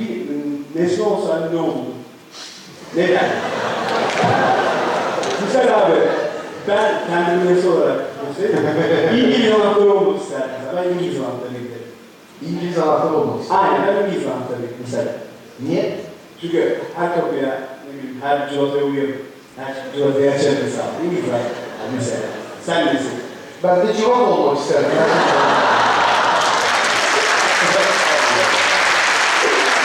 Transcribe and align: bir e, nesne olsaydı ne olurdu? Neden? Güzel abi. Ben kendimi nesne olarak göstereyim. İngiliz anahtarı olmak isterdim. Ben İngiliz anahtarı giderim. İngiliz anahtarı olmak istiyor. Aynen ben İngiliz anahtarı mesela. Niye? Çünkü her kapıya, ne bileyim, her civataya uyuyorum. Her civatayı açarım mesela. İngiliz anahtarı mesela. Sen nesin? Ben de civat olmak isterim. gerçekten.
bir 0.00 0.10
e, 0.10 0.34
nesne 0.74 1.04
olsaydı 1.04 1.56
ne 1.56 1.60
olurdu? 1.60 1.92
Neden? 2.96 3.30
Güzel 5.46 5.78
abi. 5.78 5.94
Ben 6.68 6.94
kendimi 7.08 7.54
nesne 7.56 7.70
olarak 7.70 8.00
göstereyim. 8.26 9.26
İngiliz 9.26 9.52
anahtarı 9.52 9.92
olmak 9.92 10.22
isterdim. 10.22 10.50
Ben 10.76 10.84
İngiliz 10.88 11.20
anahtarı 11.20 11.50
giderim. 11.50 11.88
İngiliz 12.42 12.78
anahtarı 12.78 13.14
olmak 13.16 13.40
istiyor. 13.40 13.60
Aynen 13.62 13.86
ben 13.86 14.06
İngiliz 14.08 14.26
anahtarı 14.26 14.58
mesela. 14.84 15.12
Niye? 15.60 15.96
Çünkü 16.40 16.78
her 16.96 17.14
kapıya, 17.14 17.42
ne 17.86 17.98
bileyim, 17.98 18.20
her 18.22 18.50
civataya 18.50 18.84
uyuyorum. 18.84 19.16
Her 19.56 19.74
civatayı 19.96 20.30
açarım 20.30 20.58
mesela. 20.64 20.86
İngiliz 21.04 21.24
anahtarı 21.28 21.92
mesela. 21.96 22.20
Sen 22.66 22.86
nesin? 22.86 23.10
Ben 23.64 23.88
de 23.88 23.96
civat 23.96 24.18
olmak 24.18 24.58
isterim. 24.58 24.86
gerçekten. 24.94 25.67